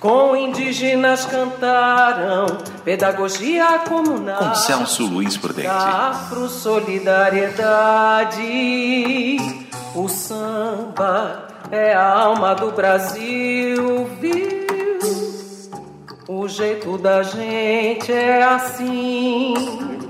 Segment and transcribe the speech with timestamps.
[0.00, 2.46] com indígenas cantaram
[2.82, 4.38] pedagogia comunal.
[4.38, 5.68] Com Celso Luiz Prudente.
[5.68, 9.36] Afro solidariedade.
[9.94, 14.58] O samba é a alma do Brasil, viu?
[16.26, 19.52] O jeito da gente é assim.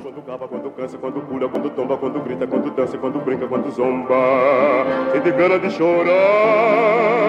[0.03, 3.69] Quando cava, quando cansa, quando pula, quando tomba, quando grita, quando dança, quando brinca, quando
[3.73, 4.15] zomba.
[5.13, 7.20] De gana de chorar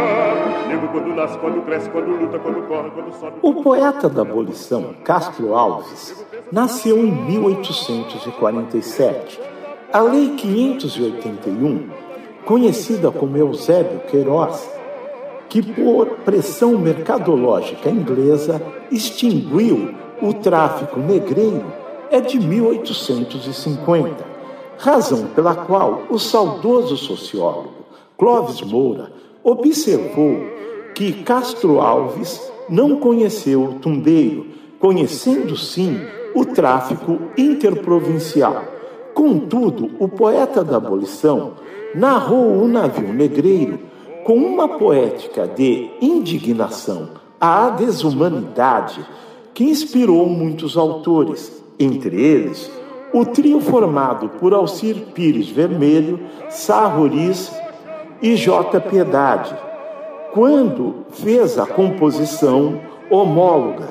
[0.92, 3.38] quando nasce, quando cresce, quando luta, quando corre, quando sobe.
[3.42, 9.40] O poeta da abolição, Castro Alves, nasceu em 1847.
[9.92, 11.90] A Lei 581,
[12.46, 14.70] conhecida como Eusébio Queiroz,
[15.50, 21.66] que por pressão mercadológica inglesa extinguiu o tráfico negreiro,
[22.10, 24.32] é de 1850,
[24.78, 27.82] razão pela qual o saudoso sociólogo
[28.22, 29.12] Clóvis Moura
[29.44, 30.46] observou
[30.94, 34.48] que Castro Alves não conheceu o tumbeiro,
[34.80, 36.00] conhecendo sim
[36.34, 38.64] o tráfico interprovincial.
[39.14, 41.54] Contudo, o poeta da abolição
[41.94, 43.80] narrou o navio negreiro
[44.24, 49.06] com uma poética de indignação à desumanidade
[49.54, 52.72] que inspirou muitos autores, entre eles
[53.14, 56.20] o trio formado por Alcir Pires Vermelho,
[56.50, 57.52] Sá Roriz
[58.22, 58.80] e J.
[58.80, 59.54] Piedade,
[60.34, 62.80] quando fez a composição
[63.10, 63.88] homóloga.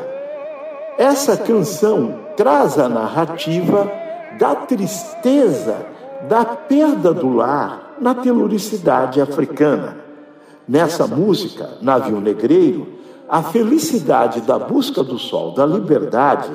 [0.99, 3.91] Essa canção traz a narrativa
[4.39, 5.87] da tristeza
[6.29, 9.99] da perda do lar na teluricidade africana.
[10.69, 12.87] Nessa música, Navio Negreiro,
[13.29, 16.51] a felicidade da busca do sol da liberdade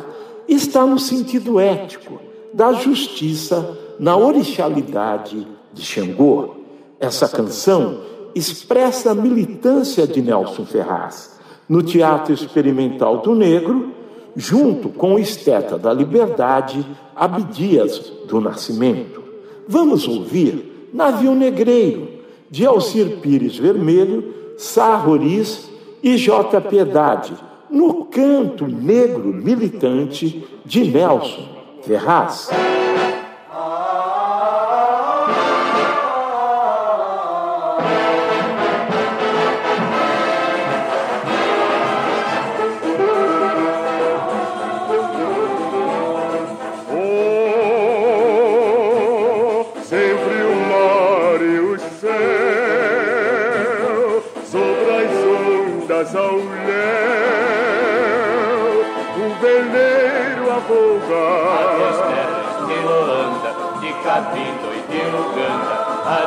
[0.47, 2.19] está no sentido ético
[2.53, 6.55] da justiça na orixalidade de Xangô.
[6.99, 7.99] Essa canção
[8.35, 13.91] expressa a militância de Nelson Ferraz no Teatro Experimental do Negro,
[14.35, 16.85] junto com o esteta da liberdade
[17.15, 19.23] Abdias do Nascimento.
[19.67, 22.09] Vamos ouvir Navio Negreiro,
[22.51, 25.69] de Alcir Pires Vermelho, Sá Roriz
[26.03, 26.61] e J.
[26.61, 27.33] Piedade,
[27.69, 31.47] no canto negro militante de Nelson
[31.81, 32.49] Ferraz.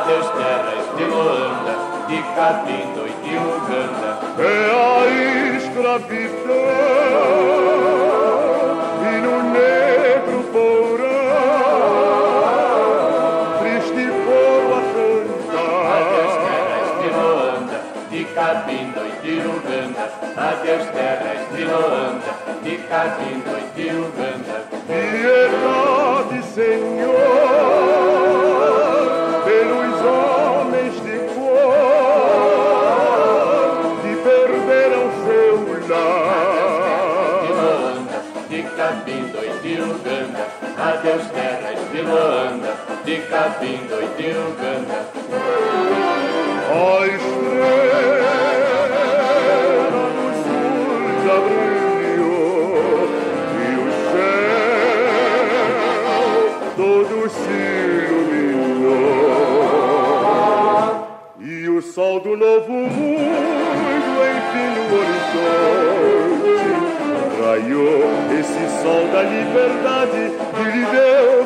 [0.09, 1.73] Adeus terras de Luanda,
[2.07, 4.09] de Capindo e de Uganda.
[4.39, 4.43] É
[4.73, 5.05] a
[5.57, 6.65] escravidão
[9.03, 11.09] e no negro porão,
[13.59, 15.93] triste povo a cantar.
[15.99, 17.77] Adeus terras de Luanda,
[18.09, 20.03] de Capindo e de Uganda,
[20.37, 22.31] adeus terras de Luanda,
[22.63, 24.55] de Capindo e de Uganda.
[24.87, 27.48] Piedade, Senhor.
[41.99, 42.71] De Luanda,
[43.03, 44.97] de Capindo e de Uganda.
[46.71, 48.33] A estrela
[50.15, 53.03] no sul já brilhou
[53.59, 55.49] e o céu
[56.77, 57.57] todo se
[58.07, 58.97] iluminou
[61.39, 66.49] e o sol do novo mundo enfim no horizonte
[67.41, 68.03] raiou
[68.39, 70.39] esse sol da liberdade
[70.91, 71.38] Deus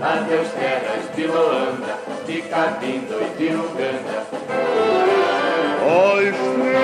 [0.00, 4.26] nas minhas terras de Holanda, de Cabindo e de Uganda.
[5.80, 6.78] A estrela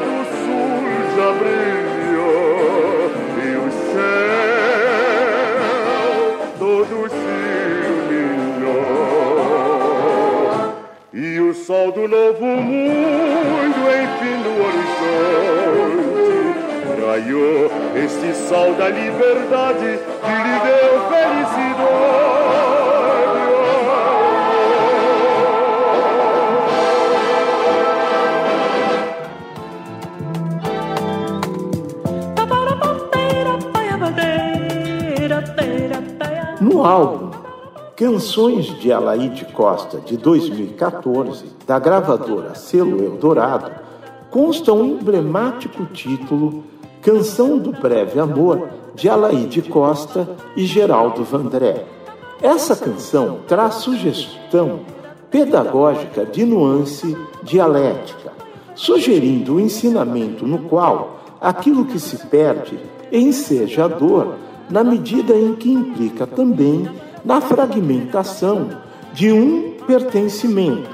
[0.00, 0.82] do sul
[1.16, 3.10] já brilhou
[3.42, 4.20] e o céu
[6.58, 7.34] todo se
[7.86, 8.90] iluminou
[11.12, 16.20] e o sol do novo mundo enfim no horizonte
[17.10, 19.98] raiou este sol da liberdade
[38.20, 43.70] Canções de Alaide Costa, de 2014, da gravadora Selo Eldorado,
[44.28, 46.62] consta um emblemático título
[47.00, 51.86] Canção do Breve Amor, de Alaide Costa e Geraldo Vandré.
[52.42, 54.80] Essa canção traz sugestão
[55.30, 58.32] pedagógica de nuance dialética,
[58.74, 62.78] sugerindo o ensinamento no qual aquilo que se perde
[63.10, 64.34] enseja a dor
[64.68, 66.86] na medida em que implica também
[67.24, 68.70] na fragmentação
[69.12, 70.90] de um pertencimento.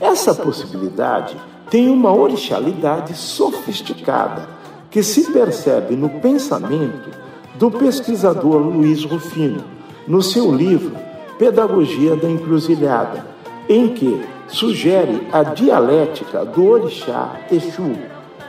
[0.00, 1.36] Essa possibilidade
[1.70, 4.48] tem uma orixalidade sofisticada
[4.90, 7.10] que se percebe no pensamento
[7.54, 9.64] do pesquisador Luiz Rufino,
[10.06, 10.96] no seu livro
[11.38, 13.24] Pedagogia da Encruzilhada,
[13.68, 17.96] em que sugere a dialética do orixá Exu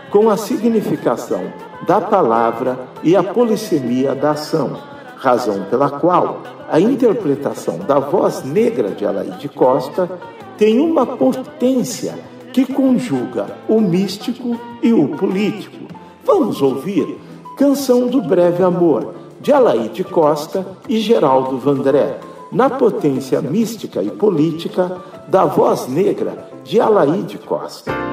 [0.09, 1.41] com a significação
[1.87, 4.77] da palavra e a polissemia da ação,
[5.23, 10.19] razão pela qual a interpretação da voz negra de Alaide Costa
[10.57, 12.19] tem uma potência
[12.51, 15.87] que conjuga o místico e o político.
[16.25, 17.17] Vamos ouvir
[17.57, 22.19] Canção do Breve Amor, de Alaide Costa e Geraldo Vandré,
[22.51, 24.97] na potência mística e política
[25.29, 28.12] da voz negra de Alaide Costa.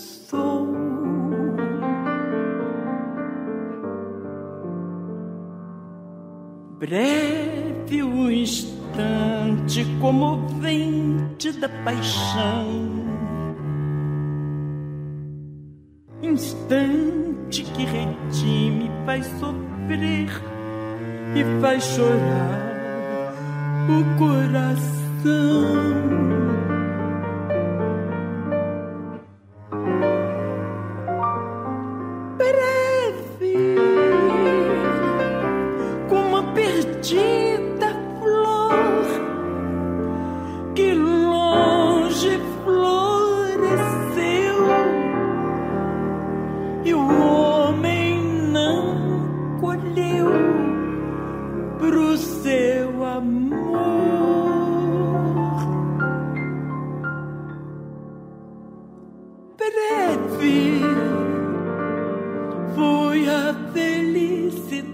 [8.01, 12.89] o instante comovente da paixão.
[16.23, 20.29] Instante que redime, faz sofrer
[21.35, 22.71] e faz chorar
[23.87, 24.81] o coração.
[62.75, 64.91] foi a felicidade.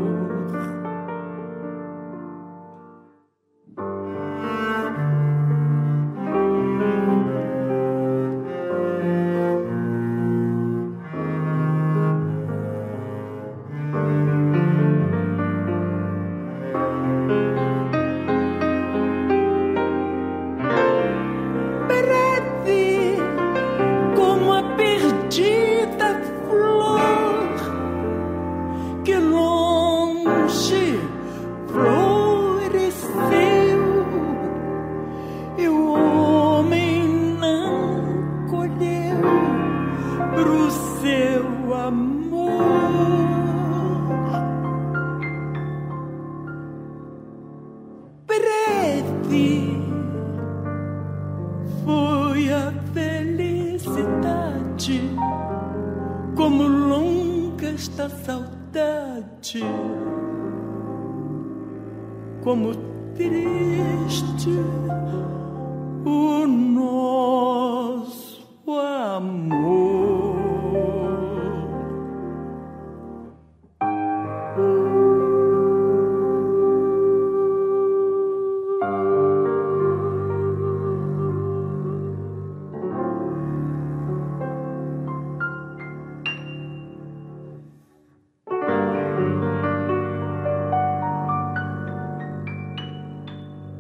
[62.56, 62.85] Como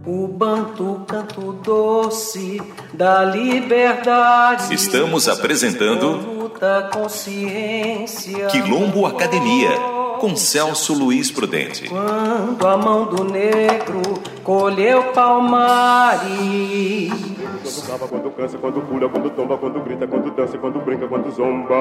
[0.05, 2.61] Banto, canto doce
[2.93, 4.71] da liberdade.
[4.73, 9.71] Estamos apresentando luta, consciência, Quilombo Academia
[10.19, 11.89] com Celso Luiz Prudente.
[11.89, 14.01] Quando a mão do negro
[14.43, 16.29] colheu palmares.
[17.63, 21.31] Quando cava, quando cansa, quando pula, quando tomba, quando grita, quando dança, quando brinca, quando
[21.31, 21.75] zomba.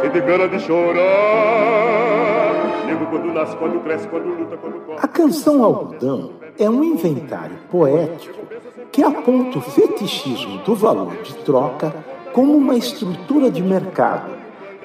[0.00, 2.43] Tem gana de chorar.
[4.98, 8.40] A canção Algodão é um inventário poético
[8.92, 11.94] que aponta o fetichismo do valor de troca
[12.32, 14.30] como uma estrutura de mercado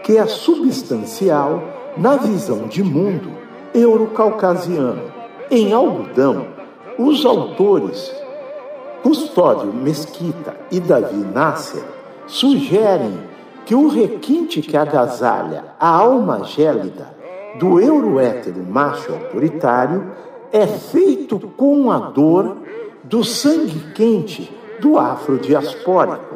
[0.04, 1.62] que é substancial
[1.98, 3.30] na visão de mundo
[3.74, 5.04] eurocaucasiano.
[5.52, 6.48] Em Algodão,
[6.98, 8.14] os autores
[9.04, 11.84] Custódio Mesquita e Davi Nasser
[12.28, 13.18] sugerem
[13.66, 17.19] que o requinte que agasalha a alma gélida
[17.58, 20.12] do eurohétero macho autoritário
[20.52, 22.58] é feito com a dor
[23.04, 26.36] do sangue quente do afrodiaspórico,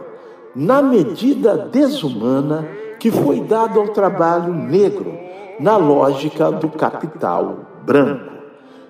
[0.56, 2.68] na medida desumana
[3.00, 5.14] que foi dado ao trabalho negro
[5.60, 8.34] na lógica do capital branco,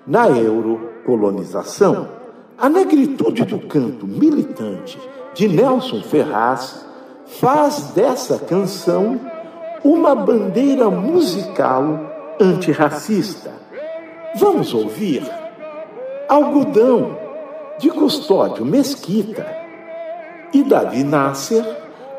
[0.06, 2.08] na eurocolonização.
[2.56, 4.98] A negritude do canto militante
[5.34, 6.86] de Nelson Ferraz
[7.26, 9.20] faz dessa canção
[9.82, 13.52] uma bandeira musical antirracista.
[14.36, 15.22] Vamos ouvir
[16.28, 17.18] Algodão,
[17.78, 19.46] de Custódio Mesquita
[20.52, 21.64] e Davi Nasser,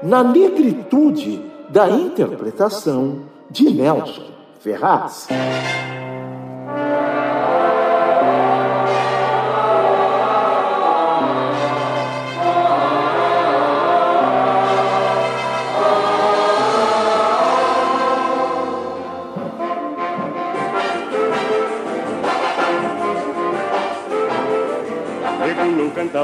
[0.04, 5.28] na negritude da interpretação de Nelson Ferraz.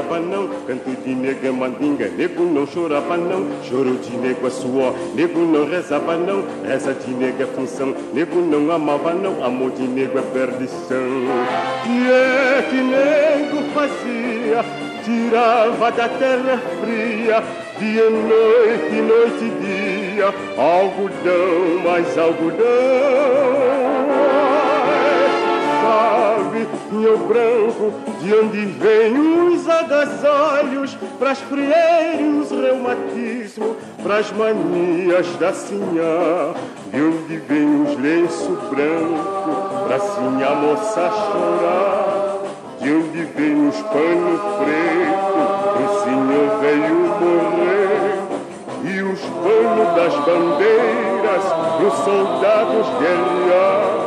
[0.02, 4.94] Cantava não, canto de nega mandinga Nego não chorava não, choro de nego é suor
[5.14, 9.82] Nego não rezava não, reza de nega é função Nego não amava não, amor de
[9.82, 11.06] nego é perdição
[11.82, 14.64] Que é que nego fazia?
[15.04, 17.42] Tirava da terra fria
[17.78, 23.81] Dia, noite, noite e dia Algodão, mais algodão
[27.32, 36.54] branco, de onde vem os agasalhos, pras frieiros, reumatismo, pras manias da sinhá,
[36.92, 42.38] de onde vem os lenço branco, pra sinhá moça chorar,
[42.80, 45.42] de onde vem os pano preto,
[45.72, 48.22] pro senhor veio morrer,
[48.84, 51.44] e os panos das bandeiras,
[51.78, 54.01] pros soldados guerrear,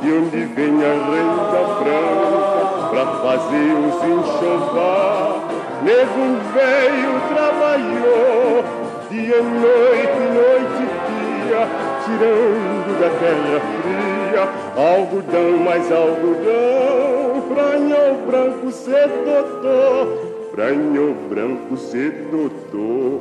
[0.00, 5.30] de onde vem a renda branca pra fazer os enxovar.
[5.82, 8.64] Nego veio, trabalhou,
[9.10, 11.62] dia, noite, noite e dia,
[12.04, 14.20] tirando da terra fria
[14.76, 20.06] algodão mais algodão, pranho branco ser doutor,
[20.52, 23.20] pranho branco ser doutor.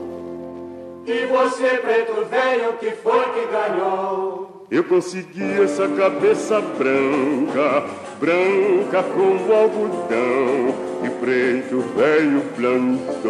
[1.05, 4.38] E você, preto velho, que foi que ganhou?
[4.71, 7.87] Eu consegui essa cabeça branca,
[8.19, 13.29] branca como algodão, e preto velho plantou.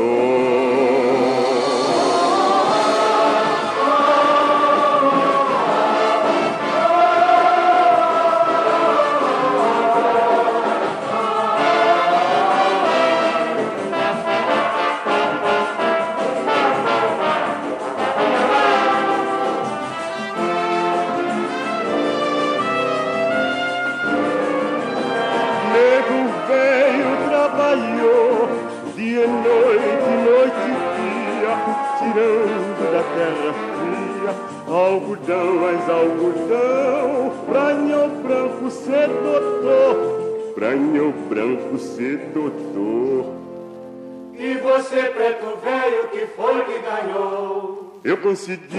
[48.58, 48.79] Ganhou?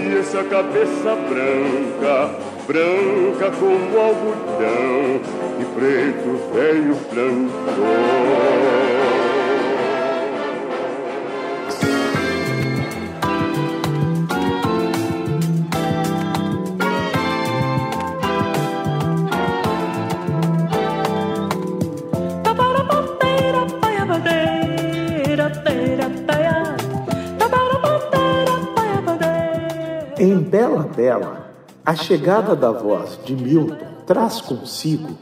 [31.83, 35.17] A chegada da voz de Milton traz consigo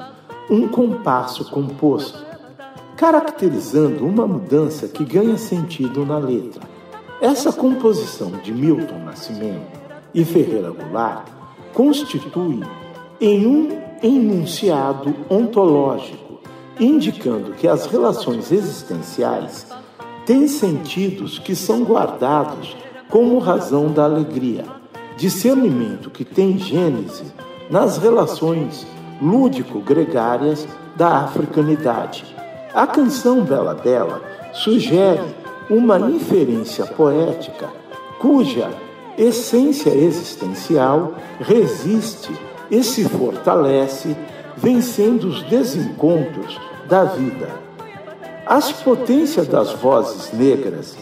[0.49, 2.23] um compasso composto,
[2.95, 6.61] caracterizando uma mudança que ganha sentido na letra.
[7.21, 9.79] Essa composição de Milton Nascimento
[10.13, 11.27] e Ferreira Goulart
[11.73, 12.59] constitui
[13.21, 16.39] em um enunciado ontológico,
[16.79, 19.65] indicando que as relações existenciais
[20.25, 22.75] têm sentidos que são guardados
[23.09, 24.78] como razão da alegria
[25.19, 27.25] discernimento que tem gênese
[27.69, 28.87] nas relações
[29.21, 32.25] lúdico-gregárias da africanidade.
[32.73, 34.21] A canção Bela Bela
[34.53, 35.35] sugere
[35.69, 37.69] uma inferência poética
[38.17, 38.71] cuja
[39.17, 42.31] essência existencial resiste
[42.71, 44.15] e se fortalece
[44.55, 47.49] vencendo os desencontros da vida.
[48.45, 50.97] As potências das vozes negras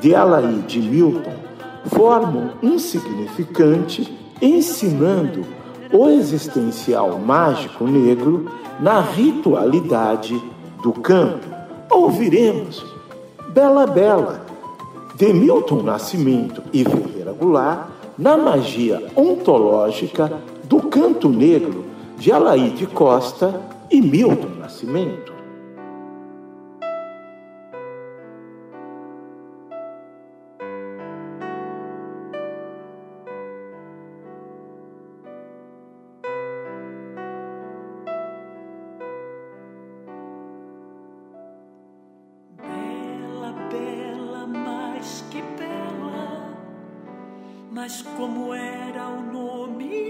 [0.00, 1.49] de Alaí de Milton
[1.86, 5.44] formam um significante ensinando
[5.92, 8.46] o existencial mágico negro
[8.78, 10.40] na ritualidade
[10.82, 11.48] do canto.
[11.90, 12.84] Ouviremos
[13.48, 14.46] Bela Bela,
[15.16, 20.32] de Milton Nascimento e Ferreira Goulart, na magia ontológica
[20.64, 21.84] do canto negro
[22.16, 25.29] de Alaide Costa e Milton Nascimento.
[47.80, 50.09] mas como era o nome?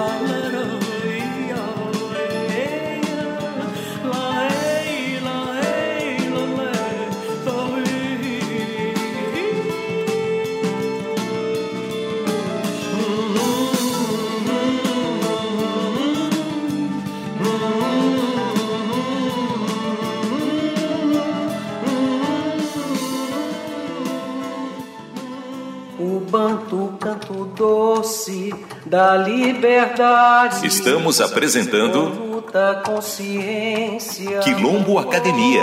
[0.00, 0.39] la la
[29.00, 30.66] da liberdade.
[30.66, 34.40] Estamos apresentando luta consciência.
[34.40, 35.62] Quilombo Academia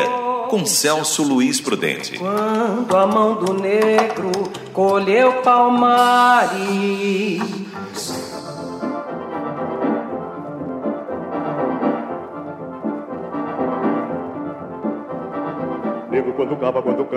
[0.49, 2.17] com Celso Luiz Prudente.
[2.17, 4.31] Quando a mão do negro
[4.73, 6.57] colheu palmares.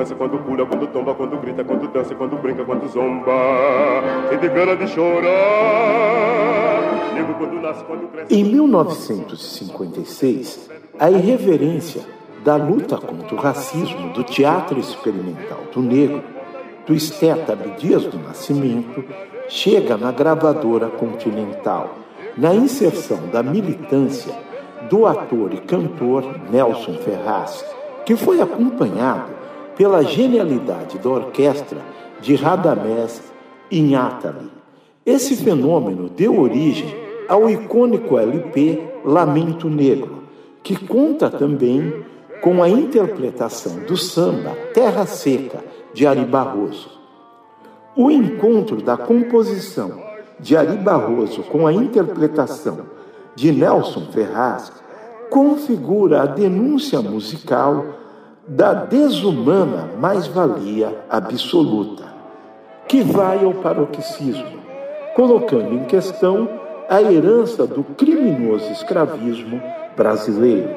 [0.00, 3.32] Cansa, quando pula, quando tomba, quando grita, quando dança, quando brinca, quando zomba.
[4.30, 5.28] De gana de chorar.
[7.14, 8.34] Nego quando nasce, quando cresce.
[8.34, 12.00] Em 1956, a irreverência
[12.42, 16.22] da luta contra o racismo do teatro experimental do negro,
[16.86, 19.04] do esteta Abdias do Nascimento,
[19.48, 21.96] chega na gravadora Continental,
[22.38, 24.32] na inserção da militância
[24.88, 27.62] do ator e cantor Nelson Ferraz,
[28.06, 29.39] que foi acompanhado
[29.80, 31.78] pela genialidade da orquestra
[32.20, 33.22] de Radamés
[33.70, 34.50] Inhatali.
[35.06, 36.94] Esse fenômeno deu origem
[37.26, 40.24] ao icônico LP Lamento Negro,
[40.62, 41.94] que conta também
[42.42, 45.64] com a interpretação do samba Terra Seca
[45.94, 46.90] de Ari Barroso.
[47.96, 49.92] O encontro da composição
[50.38, 52.80] de Ari Barroso com a interpretação
[53.34, 54.70] de Nelson Ferraz
[55.30, 57.99] configura a denúncia musical
[58.50, 62.02] da desumana mais-valia absoluta,
[62.88, 64.58] que vai ao paroxismo,
[65.14, 66.48] colocando em questão
[66.88, 69.62] a herança do criminoso escravismo
[69.96, 70.68] brasileiro,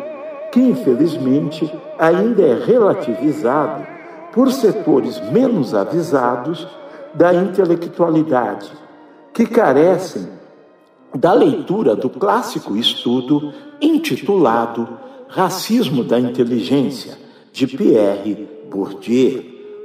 [0.52, 3.88] que infelizmente ainda é relativizado
[4.32, 6.68] por setores menos avisados
[7.16, 8.72] da intelectualidade,
[9.34, 10.30] que carecem
[11.16, 14.88] da leitura do clássico estudo intitulado
[15.28, 17.23] Racismo da Inteligência,
[17.54, 18.36] de Pierre
[18.70, 19.44] Bourdieu.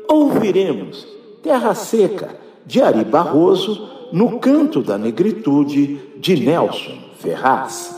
[0.08, 1.06] Ouviremos
[1.42, 7.97] Terra Seca, de Ari Barroso, no Canto da Negritude, de Nelson Ferraz.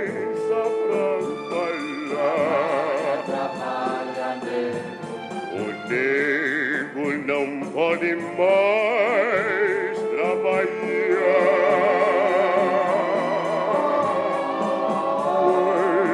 [8.41, 10.71] mais trabalhar.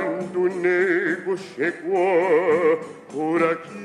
[0.04, 2.78] Quando o nego chegou
[3.12, 3.78] por aqui,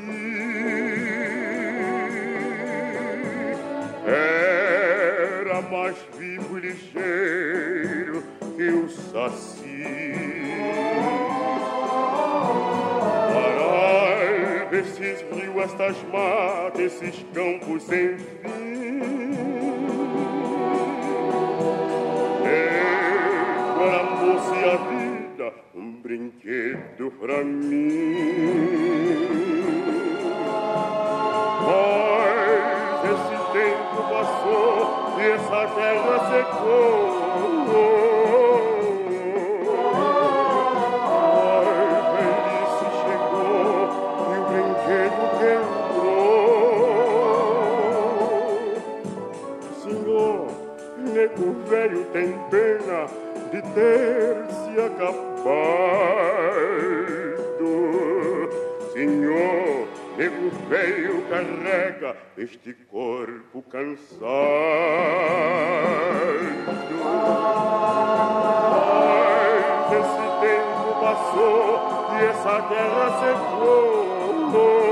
[4.07, 8.23] era mais vivo e ligeiro
[8.57, 10.12] que o saci.
[14.83, 19.33] esses rios, estas matas, esses campos sem fim.
[22.45, 28.73] Era amor se a vida um brinquedo pra mim.
[31.65, 34.77] Mas esse tempo passou
[35.19, 37.02] e essa terra secou.
[53.75, 55.23] ter se acabado.
[58.93, 64.13] Senhor, nego feio carrega este corpo cansado.
[68.71, 71.67] Mas esse tempo passou
[72.13, 74.92] e essa terra secou.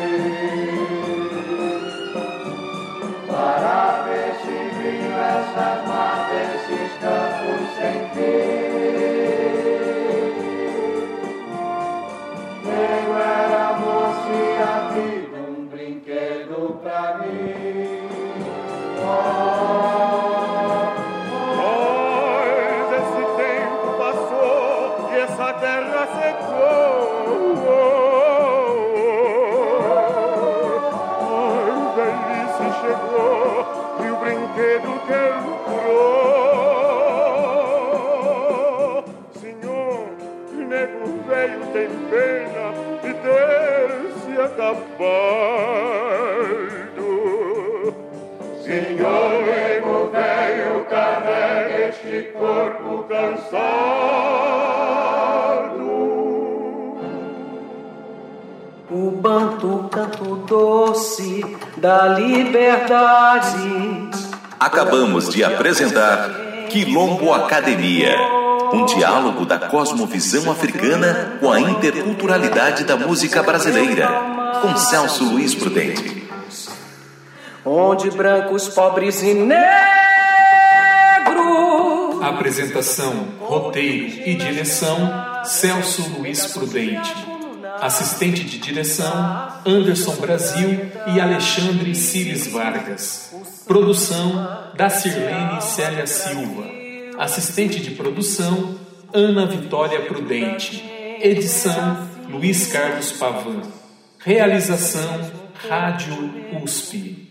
[48.63, 53.51] Senhor, nego velho carrega este corpo cansado.
[58.89, 61.45] O banto canto doce
[61.77, 64.09] da liberdade.
[64.59, 66.29] Acabamos de apresentar
[66.69, 68.15] Quilombo Academia,
[68.71, 74.07] um diálogo da cosmovisão africana com a interculturalidade da música brasileira,
[74.61, 76.29] com Celso Luiz Prudente.
[77.65, 79.61] Onde brancos, pobres e negros.
[82.21, 87.13] Apresentação, roteiro e direção: Celso Luiz Prudente.
[87.81, 93.33] Assistente de direção: Anderson Brasil e Alexandre Cires Vargas.
[93.67, 96.65] Produção: da Sirlene Célia Silva.
[97.17, 98.75] Assistente de produção:
[99.11, 100.83] Ana Vitória Prudente.
[101.19, 103.80] Edição: Luiz Carlos Pavan.
[104.23, 105.31] Realização:
[105.67, 106.13] Rádio
[106.63, 107.30] USP.